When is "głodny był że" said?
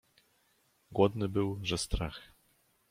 0.91-1.77